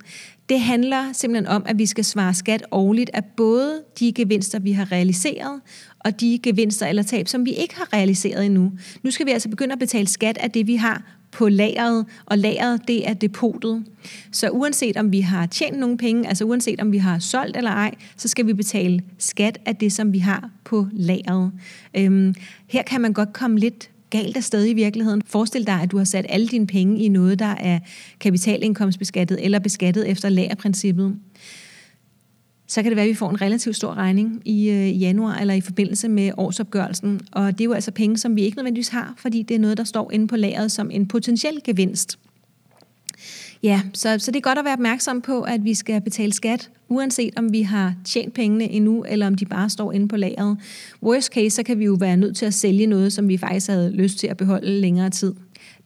det 0.49 0.61
handler 0.61 1.13
simpelthen 1.13 1.47
om, 1.47 1.63
at 1.67 1.79
vi 1.79 1.87
skal 1.87 2.05
svare 2.05 2.35
skat 2.35 2.63
årligt 2.71 3.11
af 3.15 3.25
både 3.25 3.83
de 4.01 4.13
gevinster, 4.13 4.59
vi 4.59 4.73
har 4.73 4.93
realiseret, 4.93 5.61
og 5.99 6.21
de 6.21 6.39
gevinster 6.43 6.87
eller 6.87 7.03
tab, 7.03 7.29
som 7.29 7.45
vi 7.45 7.51
ikke 7.51 7.77
har 7.77 7.93
realiseret 7.93 8.47
endnu. 8.47 8.73
Nu 9.03 9.11
skal 9.11 9.27
vi 9.27 9.31
altså 9.31 9.49
begynde 9.49 9.73
at 9.73 9.79
betale 9.79 10.07
skat 10.07 10.39
af 10.39 10.51
det, 10.51 10.67
vi 10.67 10.77
har 10.77 11.20
på 11.33 11.49
lageret, 11.49 12.07
og 12.27 12.39
lageret 12.39 12.81
det 12.89 13.09
er 13.09 13.15
depotet. 13.15 13.85
Så 14.33 14.49
uanset 14.51 14.97
om 14.97 15.13
vi 15.13 15.21
har 15.21 15.47
tjent 15.47 15.79
nogle 15.79 15.99
penge, 15.99 16.29
altså 16.29 16.45
uanset 16.45 16.81
om 16.81 16.93
vi 16.93 16.99
har 16.99 17.19
solgt 17.19 17.57
eller 17.57 17.71
ej, 17.71 17.95
så 18.17 18.29
skal 18.29 18.47
vi 18.47 18.53
betale 18.53 19.03
skat 19.19 19.59
af 19.67 19.77
det, 19.77 19.93
som 19.93 20.13
vi 20.13 20.19
har 20.19 20.51
på 20.65 20.87
lageret. 20.93 21.53
Øhm, 21.95 22.35
her 22.67 22.83
kan 22.83 23.01
man 23.01 23.13
godt 23.13 23.33
komme 23.33 23.59
lidt 23.59 23.91
galt 24.11 24.37
afsted 24.37 24.67
i 24.69 24.73
virkeligheden. 24.73 25.23
Forestil 25.27 25.67
dig, 25.67 25.81
at 25.83 25.91
du 25.91 25.99
har 25.99 26.05
sat 26.05 26.27
alle 26.29 26.49
dine 26.49 26.67
penge 26.67 26.99
i 26.99 27.09
noget, 27.09 27.39
der 27.39 27.55
er 27.61 27.79
kapitalindkomstbeskattet 28.21 29.45
eller 29.45 29.59
beskattet 29.59 30.09
efter 30.09 30.29
lagerprincippet 30.29 31.17
så 32.71 32.83
kan 32.83 32.91
det 32.91 32.97
være, 32.97 33.05
at 33.05 33.11
vi 33.11 33.15
får 33.15 33.31
en 33.31 33.41
relativt 33.41 33.77
stor 33.77 33.95
regning 33.95 34.43
i 34.45 34.71
øh, 34.71 35.03
januar 35.03 35.35
eller 35.39 35.55
i 35.55 35.61
forbindelse 35.61 36.09
med 36.09 36.31
årsopgørelsen. 36.37 37.21
Og 37.33 37.53
det 37.53 37.61
er 37.61 37.65
jo 37.65 37.73
altså 37.73 37.91
penge, 37.91 38.19
som 38.19 38.37
vi 38.37 38.43
ikke 38.43 38.57
nødvendigvis 38.57 38.89
har, 38.89 39.15
fordi 39.17 39.43
det 39.43 39.55
er 39.55 39.59
noget, 39.59 39.79
der 39.79 39.85
står 39.85 40.11
inde 40.13 40.27
på 40.27 40.37
lageret 40.37 40.73
som 40.73 40.91
en 40.91 41.07
potentiel 41.07 41.61
gevinst. 41.65 42.19
Ja, 43.63 43.83
så, 43.95 44.19
så 44.19 44.31
det 44.31 44.37
er 44.37 44.41
godt 44.41 44.59
at 44.59 44.65
være 44.65 44.73
opmærksom 44.73 45.21
på, 45.21 45.43
at 45.43 45.65
vi 45.65 45.75
skal 45.75 46.01
betale 46.01 46.33
skat, 46.33 46.71
uanset 46.89 47.35
om 47.37 47.53
vi 47.53 47.63
har 47.63 47.95
tjent 48.05 48.35
pengene 48.35 48.71
endnu, 48.71 49.05
eller 49.09 49.27
om 49.27 49.35
de 49.35 49.47
bare 49.47 49.71
står 49.71 49.93
inde 49.93 50.09
på 50.09 50.17
lageret. 50.17 50.57
Worst 51.03 51.33
case, 51.33 51.51
så 51.51 51.63
kan 51.63 51.79
vi 51.79 51.85
jo 51.85 51.97
være 52.01 52.17
nødt 52.17 52.37
til 52.37 52.47
at 52.47 52.55
sælge 52.55 52.87
noget, 52.87 53.13
som 53.13 53.29
vi 53.29 53.37
faktisk 53.37 53.69
havde 53.69 53.91
lyst 53.91 54.19
til 54.19 54.27
at 54.27 54.37
beholde 54.37 54.81
længere 54.81 55.11
tid. 55.11 55.35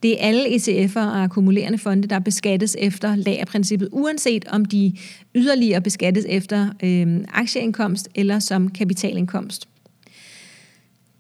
Det 0.05 0.13
er 0.13 0.29
alle 0.29 0.47
ETF'er 0.57 1.01
og 1.01 1.23
akkumulerende 1.23 1.79
fonde, 1.79 2.09
der 2.09 2.19
beskattes 2.19 2.77
efter 2.79 3.17
lagerprincippet, 3.17 3.89
uanset 3.93 4.45
om 4.49 4.65
de 4.65 4.97
yderligere 5.35 5.81
beskattes 5.81 6.27
efter 6.29 6.69
øh, 6.83 7.25
aktieindkomst 7.29 8.09
eller 8.15 8.39
som 8.39 8.71
kapitalindkomst. 8.71 9.69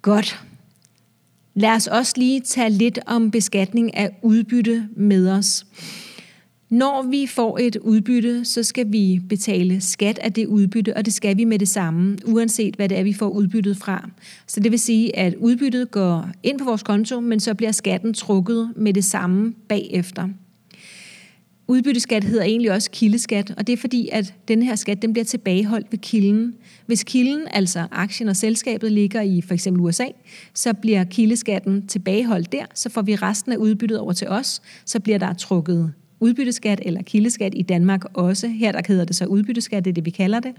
Godt. 0.03 0.41
Lad 1.55 1.71
os 1.71 1.87
også 1.87 2.13
lige 2.17 2.41
tage 2.41 2.71
lidt 2.71 2.99
om 3.07 3.31
beskatning 3.31 3.97
af 3.97 4.11
udbytte 4.23 4.89
med 4.97 5.31
os. 5.31 5.67
Når 6.75 7.03
vi 7.03 7.27
får 7.27 7.59
et 7.59 7.77
udbytte, 7.77 8.45
så 8.45 8.63
skal 8.63 8.93
vi 8.93 9.21
betale 9.29 9.81
skat 9.81 10.19
af 10.19 10.33
det 10.33 10.47
udbytte, 10.47 10.97
og 10.97 11.05
det 11.05 11.15
skal 11.15 11.37
vi 11.37 11.45
med 11.45 11.59
det 11.59 11.69
samme, 11.69 12.19
uanset 12.25 12.77
hvad 12.77 12.89
det 12.89 12.99
er, 12.99 13.03
vi 13.03 13.13
får 13.13 13.29
udbyttet 13.29 13.77
fra. 13.77 14.09
Så 14.47 14.61
det 14.61 14.71
vil 14.71 14.79
sige, 14.79 15.17
at 15.17 15.35
udbyttet 15.35 15.91
går 15.91 16.31
ind 16.43 16.59
på 16.59 16.65
vores 16.65 16.83
konto, 16.83 17.21
men 17.21 17.41
så 17.41 17.55
bliver 17.55 17.73
skatten 17.73 18.15
trukket 18.15 18.73
med 18.77 18.93
det 18.95 19.05
samme 19.05 19.55
bagefter. 19.69 20.29
Udbytteskat 21.69 22.25
hedder 22.25 22.45
egentlig 22.45 22.73
også 22.73 22.91
kildeskat, 22.91 23.55
og 23.57 23.67
det 23.67 23.73
er 23.73 23.77
fordi, 23.77 24.09
at 24.13 24.35
den 24.49 24.63
her 24.63 24.75
skat 24.75 25.03
den 25.03 25.13
bliver 25.13 25.25
tilbageholdt 25.25 25.87
ved 25.91 25.99
kilden. 25.99 26.55
Hvis 26.87 27.05
kilden, 27.05 27.41
altså 27.51 27.87
aktien 27.91 28.29
og 28.29 28.37
selskabet, 28.37 28.93
ligger 28.93 29.21
i 29.21 29.41
for 29.41 29.55
eksempel 29.55 29.83
USA, 29.83 30.07
så 30.55 30.73
bliver 30.73 31.05
kildeskatten 31.05 31.87
tilbageholdt 31.87 32.53
der, 32.53 32.65
så 32.75 32.91
får 32.91 33.03
vi 33.03 33.15
resten 33.15 33.53
af 33.53 33.57
udbyttet 33.57 33.99
over 33.99 34.13
til 34.13 34.29
os, 34.29 34.63
så 34.85 35.01
bliver 35.01 35.19
der 35.19 35.35
trukket 35.35 35.93
udbytteskat 36.25 36.81
eller 36.83 37.03
kildeskat 37.03 37.53
i 37.57 37.63
Danmark 37.63 38.05
også. 38.15 38.49
Her 38.49 38.73
der 38.73 38.81
hedder 38.89 39.05
det 39.05 39.17
så 39.17 39.27
udbytteskat, 39.27 39.85
det 39.85 39.91
er 39.91 39.95
det, 39.95 40.05
vi 40.05 40.11
kalder 40.11 40.41
det. 40.41 40.53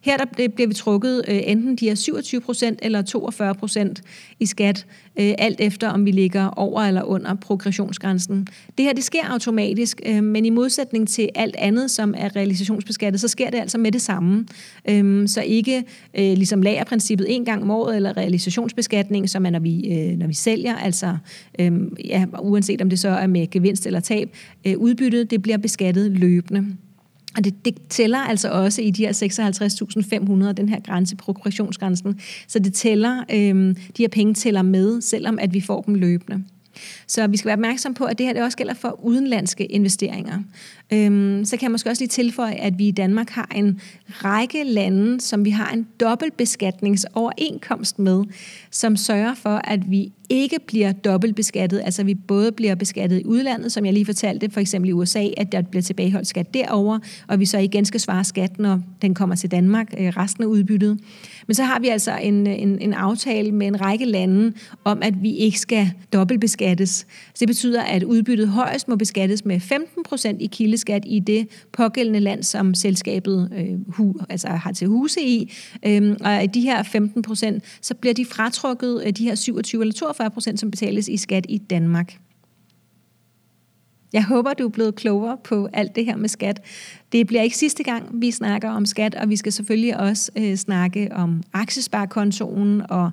Her 0.00 0.16
der 0.16 0.48
bliver 0.48 0.68
vi 0.68 0.74
trukket 0.74 1.24
øh, 1.28 1.40
enten 1.46 1.76
de 1.76 1.88
her 1.88 1.94
27 1.94 2.40
procent 2.40 2.78
eller 2.82 3.02
42 3.02 3.54
procent 3.54 4.02
i 4.40 4.46
skat, 4.46 4.86
øh, 5.18 5.34
alt 5.38 5.60
efter 5.60 5.88
om 5.88 6.06
vi 6.06 6.10
ligger 6.10 6.46
over 6.46 6.80
eller 6.82 7.02
under 7.02 7.34
progressionsgrænsen. 7.34 8.46
Det 8.78 8.84
her 8.84 8.92
det 8.92 9.04
sker 9.04 9.24
automatisk, 9.30 10.00
øh, 10.06 10.24
men 10.24 10.44
i 10.44 10.50
modsætning 10.50 11.08
til 11.08 11.28
alt 11.34 11.56
andet, 11.56 11.90
som 11.90 12.14
er 12.16 12.36
realisationsbeskattet, 12.36 13.20
så 13.20 13.28
sker 13.28 13.50
det 13.50 13.58
altså 13.58 13.78
med 13.78 13.92
det 13.92 14.02
samme. 14.02 14.46
Øh, 14.88 15.28
så 15.28 15.42
ikke 15.42 15.84
øh, 16.14 16.24
ligesom 16.24 16.62
lagerprincippet 16.62 17.26
en 17.34 17.44
gang 17.44 17.62
om 17.62 17.70
året, 17.70 17.96
eller 17.96 18.16
realisationsbeskatning, 18.16 19.30
som 19.30 19.46
er, 19.46 19.50
når 19.50 19.58
vi, 19.60 19.92
øh, 19.92 20.18
når 20.18 20.26
vi 20.26 20.34
sælger, 20.34 20.76
altså 20.76 21.16
øh, 21.58 21.72
ja, 22.04 22.24
uanset 22.38 22.82
om 22.82 22.90
det 22.90 22.98
så 22.98 23.08
er 23.08 23.26
med 23.26 23.50
gevinst 23.50 23.86
eller 23.86 24.00
tab. 24.00 24.36
Øh, 24.66 24.78
udbyttet 24.78 25.30
det 25.30 25.42
bliver 25.42 25.58
beskattet 25.58 26.10
løbende. 26.10 26.66
Og 27.36 27.44
det, 27.44 27.64
det 27.64 27.74
tæller 27.88 28.18
altså 28.18 28.50
også 28.50 28.82
i 28.82 28.90
de 28.90 29.06
her 29.06 29.12
56.500, 30.48 30.52
den 30.52 30.68
her 30.68 30.80
grænse, 30.80 31.16
progressionsgrænsen. 31.16 32.20
Så 32.48 32.58
det 32.58 32.74
tæller, 32.74 33.24
øh, 33.32 33.76
de 33.96 34.02
her 34.02 34.08
penge 34.08 34.34
tæller 34.34 34.62
med, 34.62 35.00
selvom 35.00 35.38
at 35.38 35.54
vi 35.54 35.60
får 35.60 35.82
dem 35.82 35.94
løbende. 35.94 36.44
Så 37.06 37.26
vi 37.26 37.36
skal 37.36 37.46
være 37.46 37.56
opmærksom 37.56 37.94
på, 37.94 38.04
at 38.04 38.18
det 38.18 38.26
her 38.26 38.32
det 38.32 38.42
også 38.42 38.58
gælder 38.58 38.74
for 38.74 39.04
udenlandske 39.04 39.66
investeringer. 39.66 40.38
Øhm, 40.92 41.44
så 41.44 41.56
kan 41.56 41.62
jeg 41.62 41.70
måske 41.70 41.90
også 41.90 42.02
lige 42.02 42.08
tilføje, 42.08 42.54
at 42.54 42.78
vi 42.78 42.88
i 42.88 42.90
Danmark 42.90 43.30
har 43.30 43.48
en 43.54 43.80
række 44.08 44.64
lande, 44.64 45.20
som 45.20 45.44
vi 45.44 45.50
har 45.50 45.70
en 45.70 45.86
dobbeltbeskatningsoverenskomst 46.00 47.98
med, 47.98 48.24
som 48.70 48.96
sørger 48.96 49.34
for, 49.34 49.60
at 49.64 49.90
vi 49.90 50.12
ikke 50.30 50.58
bliver 50.66 50.92
dobbeltbeskattet, 50.92 51.82
altså 51.84 52.04
vi 52.04 52.14
både 52.14 52.52
bliver 52.52 52.74
beskattet 52.74 53.20
i 53.20 53.24
udlandet, 53.24 53.72
som 53.72 53.84
jeg 53.84 53.92
lige 53.92 54.06
fortalte, 54.06 54.50
for 54.50 54.60
eksempel 54.60 54.88
i 54.88 54.92
USA, 54.92 55.26
at 55.36 55.52
der 55.52 55.62
bliver 55.62 55.82
tilbageholdt 55.82 56.26
skat 56.26 56.54
derover, 56.54 56.98
og 57.28 57.40
vi 57.40 57.46
så 57.46 57.58
igen 57.58 57.84
skal 57.84 58.00
svare 58.00 58.24
skat, 58.24 58.58
når 58.58 58.80
den 59.02 59.14
kommer 59.14 59.36
til 59.36 59.50
Danmark, 59.50 59.94
øh, 59.98 60.08
resten 60.08 60.44
af 60.44 60.48
udbyttet. 60.48 60.98
Men 61.46 61.54
så 61.54 61.64
har 61.64 61.80
vi 61.80 61.88
altså 61.88 62.16
en, 62.22 62.46
en, 62.46 62.78
en 62.80 62.94
aftale 62.94 63.52
med 63.52 63.66
en 63.66 63.80
række 63.80 64.04
lande 64.04 64.52
om, 64.84 64.98
at 65.02 65.22
vi 65.22 65.32
ikke 65.32 65.60
skal 65.60 65.90
dobbeltbeskattes. 66.12 66.90
Så 67.34 67.36
det 67.40 67.48
betyder, 67.48 67.82
at 67.82 68.02
udbyttet 68.02 68.48
højst 68.48 68.88
må 68.88 68.96
beskattes 68.96 69.44
med 69.44 69.56
15% 69.56 70.36
i 70.40 70.46
kildeskat 70.46 71.02
i 71.06 71.20
det 71.20 71.48
pågældende 71.72 72.20
land, 72.20 72.42
som 72.42 72.74
selskabet 72.74 73.50
øh, 73.56 73.94
hu, 73.94 74.14
altså 74.28 74.48
har 74.48 74.72
til 74.72 74.88
huse 74.88 75.20
i. 75.22 75.52
Øhm, 75.86 76.16
og 76.20 76.32
af 76.32 76.50
de 76.50 76.60
her 76.60 76.82
15%, 76.82 77.58
så 77.82 77.94
bliver 77.94 78.14
de 78.14 78.24
fratrukket 78.24 78.98
af 78.98 79.14
de 79.14 79.24
her 79.24 79.34
27 79.34 79.80
eller 79.80 79.94
42 80.20 80.30
procent, 80.30 80.60
som 80.60 80.70
betales 80.70 81.08
i 81.08 81.16
skat 81.16 81.46
i 81.48 81.58
Danmark. 81.58 82.18
Jeg 84.12 84.24
håber, 84.24 84.54
du 84.54 84.64
er 84.64 84.68
blevet 84.68 84.94
klogere 84.94 85.36
på 85.44 85.68
alt 85.72 85.96
det 85.96 86.04
her 86.04 86.16
med 86.16 86.28
skat. 86.28 86.60
Det 87.12 87.26
bliver 87.26 87.42
ikke 87.42 87.56
sidste 87.56 87.82
gang, 87.82 88.08
vi 88.12 88.30
snakker 88.30 88.70
om 88.70 88.86
skat, 88.86 89.14
og 89.14 89.28
vi 89.28 89.36
skal 89.36 89.52
selvfølgelig 89.52 89.96
også 89.96 90.30
øh, 90.36 90.56
snakke 90.56 91.08
om 91.12 91.42
aktiesparekontoen 91.52 92.82
og 92.90 93.10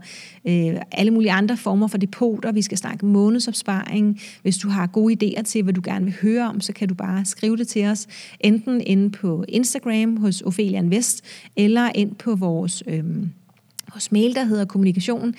øh, 0.48 0.76
alle 0.92 1.12
mulige 1.12 1.32
andre 1.32 1.58
former 1.58 1.88
for 1.88 1.98
depoter. 1.98 2.52
Vi 2.52 2.62
skal 2.62 2.78
snakke 2.78 3.06
månedsopsparing. 3.06 4.22
Hvis 4.42 4.58
du 4.58 4.70
har 4.70 4.88
gode 4.88 5.18
idéer 5.24 5.42
til, 5.42 5.64
hvad 5.64 5.74
du 5.74 5.82
gerne 5.84 6.06
vil 6.06 6.16
høre 6.22 6.50
om, 6.50 6.62
så 6.62 6.74
kan 6.74 6.88
du 6.88 6.96
bare 6.96 7.26
skrive 7.26 7.58
det 7.58 7.68
til 7.68 7.86
os, 7.86 8.08
enten 8.40 8.82
inde 8.82 9.10
på 9.10 9.46
Instagram 9.48 10.18
hos 10.18 10.42
Ophelia 10.42 10.80
Invest, 10.80 11.26
eller 11.56 11.92
ind 11.96 12.16
på 12.16 12.36
vores... 12.36 12.84
Øh, 12.88 13.04
vores 13.98 14.12
mail, 14.12 14.36
der 14.36 14.44
hedder 14.44 14.66
kommunikation, 14.66 15.36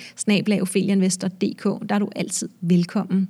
Der 1.89 1.95
er 1.95 1.99
du 1.99 2.09
altid 2.17 2.49
velkommen. 2.61 3.29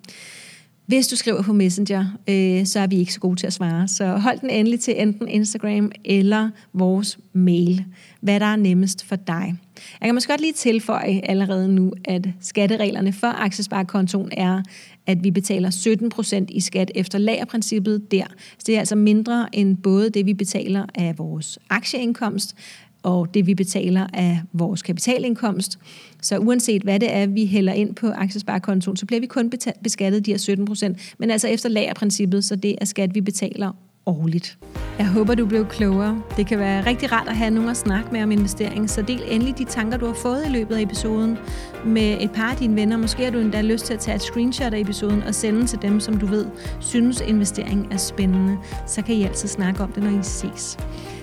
Hvis 0.86 1.08
du 1.08 1.16
skriver 1.16 1.42
på 1.42 1.52
Messenger, 1.52 2.06
øh, 2.28 2.66
så 2.66 2.80
er 2.80 2.86
vi 2.86 2.96
ikke 2.96 3.12
så 3.12 3.20
gode 3.20 3.36
til 3.36 3.46
at 3.46 3.52
svare. 3.52 3.88
Så 3.88 4.16
hold 4.16 4.38
den 4.38 4.50
endelig 4.50 4.80
til 4.80 5.02
enten 5.02 5.28
Instagram 5.28 5.92
eller 6.04 6.50
vores 6.72 7.18
mail. 7.32 7.84
Hvad 8.20 8.40
der 8.40 8.46
er 8.46 8.56
nemmest 8.56 9.04
for 9.04 9.16
dig. 9.16 9.54
Jeg 10.00 10.06
kan 10.06 10.14
måske 10.14 10.32
godt 10.32 10.40
lige 10.40 10.52
tilføje 10.52 11.20
allerede 11.24 11.68
nu, 11.68 11.92
at 12.04 12.28
skattereglerne 12.40 13.12
for 13.12 13.26
aktiesparekontoen 13.26 14.30
er, 14.32 14.62
at 15.06 15.24
vi 15.24 15.30
betaler 15.30 15.70
17% 16.40 16.44
i 16.48 16.60
skat 16.60 16.90
efter 16.94 17.18
lagerprincippet 17.18 18.10
der. 18.10 18.24
Så 18.58 18.64
det 18.66 18.74
er 18.74 18.78
altså 18.78 18.96
mindre 18.96 19.48
end 19.52 19.76
både 19.76 20.10
det, 20.10 20.26
vi 20.26 20.34
betaler 20.34 20.86
af 20.94 21.18
vores 21.18 21.58
aktieindkomst, 21.70 22.54
og 23.02 23.34
det 23.34 23.46
vi 23.46 23.54
betaler 23.54 24.06
af 24.12 24.40
vores 24.52 24.82
kapitalindkomst. 24.82 25.78
Så 26.22 26.38
uanset 26.38 26.82
hvad 26.82 27.00
det 27.00 27.14
er, 27.14 27.26
vi 27.26 27.46
hælder 27.46 27.72
ind 27.72 27.94
på 27.94 28.06
aktiesparekontoen, 28.06 28.96
så 28.96 29.06
bliver 29.06 29.20
vi 29.20 29.26
kun 29.26 29.52
beskattet 29.82 30.26
de 30.26 30.30
her 30.30 30.38
17 30.38 30.64
procent, 30.66 31.14
men 31.18 31.30
altså 31.30 31.48
efter 31.48 31.68
lagerprincippet, 31.68 32.44
så 32.44 32.56
det 32.56 32.74
er 32.80 32.84
skat, 32.84 33.14
vi 33.14 33.20
betaler 33.20 33.72
årligt. 34.06 34.58
Jeg 34.98 35.08
håber, 35.08 35.34
du 35.34 35.46
blev 35.46 35.66
klogere. 35.66 36.22
Det 36.36 36.46
kan 36.46 36.58
være 36.58 36.86
rigtig 36.86 37.12
rart 37.12 37.28
at 37.28 37.36
have 37.36 37.50
nogen 37.50 37.70
at 37.70 37.76
snakke 37.76 38.08
med 38.12 38.22
om 38.22 38.32
investering, 38.32 38.90
så 38.90 39.02
del 39.02 39.22
endelig 39.30 39.58
de 39.58 39.64
tanker, 39.64 39.98
du 39.98 40.06
har 40.06 40.14
fået 40.14 40.42
i 40.46 40.48
løbet 40.48 40.76
af 40.76 40.82
episoden 40.82 41.38
med 41.86 42.16
et 42.20 42.30
par 42.30 42.50
af 42.50 42.56
dine 42.56 42.76
venner. 42.76 42.96
Måske 42.96 43.24
har 43.24 43.30
du 43.30 43.38
endda 43.38 43.62
lyst 43.62 43.84
til 43.84 43.94
at 43.94 44.00
tage 44.00 44.14
et 44.14 44.22
screenshot 44.22 44.74
af 44.74 44.80
episoden 44.80 45.22
og 45.22 45.34
sende 45.34 45.66
til 45.66 45.78
dem, 45.82 46.00
som 46.00 46.18
du 46.18 46.26
ved 46.26 46.46
synes 46.80 47.22
investering 47.26 47.92
er 47.92 47.96
spændende. 47.96 48.56
Så 48.86 49.02
kan 49.02 49.14
I 49.14 49.22
altid 49.22 49.48
snakke 49.48 49.82
om 49.82 49.92
det, 49.92 50.02
når 50.02 50.20
I 50.20 50.22
ses. 50.22 50.78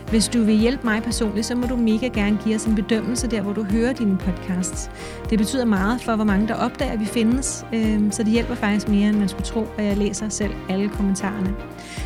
Hvis 0.10 0.28
du 0.28 0.44
vil 0.44 0.56
hjælpe 0.56 0.84
mig 0.84 1.04
personligt, 1.04 1.46
så 1.46 1.56
må 1.56 1.68
du 1.68 1.76
mega 1.76 2.08
gerne 2.08 2.40
give 2.44 2.56
os 2.56 2.66
en 2.66 2.76
bedømmelse 2.76 3.28
der, 3.28 3.42
hvor 3.42 3.54
du 3.54 3.64
hører 3.64 3.94
dine 3.94 4.18
podcasts. 4.18 4.92
Det 5.30 5.40
betyder 5.40 5.66
meget 5.66 6.02
for, 6.02 6.16
hvor 6.16 6.26
mange 6.26 6.48
der 6.48 6.54
opdager, 6.54 6.92
at 6.92 7.00
vi 7.00 7.06
findes, 7.06 7.66
øhm, 7.74 8.12
så 8.12 8.24
det 8.24 8.32
hjælper 8.32 8.56
faktisk 8.56 8.90
mere, 8.90 9.10
end 9.10 9.18
man 9.18 9.30
skulle 9.30 9.46
tro, 9.46 9.68
og 9.78 9.86
jeg 9.86 9.98
læser 9.98 10.30
selv 10.30 10.54
alle 10.70 10.90
kommentarerne. 10.90 11.56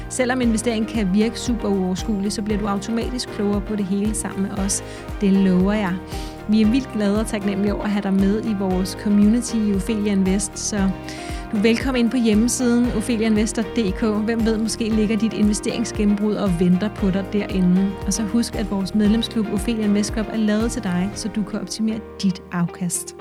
Selvom 0.09 0.41
investering 0.41 0.87
kan 0.87 1.13
virke 1.13 1.39
super 1.39 1.67
uoverskuelig, 1.67 2.31
så 2.31 2.41
bliver 2.41 2.59
du 2.59 2.67
automatisk 2.67 3.29
klogere 3.29 3.61
på 3.61 3.75
det 3.75 3.85
hele 3.85 4.15
sammen 4.15 4.41
med 4.43 4.51
os. 4.51 4.83
Det 5.21 5.33
lover 5.33 5.73
jeg. 5.73 5.93
Vi 6.49 6.61
er 6.61 6.67
vildt 6.67 6.93
glade 6.93 7.19
og 7.19 7.27
taknemmelige 7.27 7.73
over 7.73 7.83
at 7.83 7.89
have 7.89 8.03
dig 8.03 8.13
med 8.13 8.45
i 8.45 8.55
vores 8.59 8.97
community 9.03 9.55
i 9.55 9.75
Ophelia 9.75 10.11
Invest, 10.11 10.59
så 10.59 10.89
du 11.51 11.57
er 11.57 11.61
velkommen 11.61 11.99
ind 11.99 12.11
på 12.11 12.17
hjemmesiden 12.17 12.91
opheliainvestor.dk. 12.97 14.25
Hvem 14.25 14.45
ved, 14.45 14.57
måske 14.57 14.89
ligger 14.89 15.17
dit 15.17 15.33
investeringsgennembrud 15.33 16.35
og 16.35 16.59
venter 16.59 16.89
på 16.95 17.11
dig 17.11 17.25
derinde. 17.33 17.91
Og 18.05 18.13
så 18.13 18.23
husk, 18.23 18.55
at 18.55 18.71
vores 18.71 18.95
medlemsklub 18.95 19.45
Ophelia 19.53 19.85
Invest 19.85 20.13
Club 20.13 20.25
er 20.31 20.37
lavet 20.37 20.71
til 20.71 20.83
dig, 20.83 21.11
så 21.13 21.27
du 21.27 21.43
kan 21.43 21.61
optimere 21.61 21.99
dit 22.21 22.43
afkast. 22.51 23.15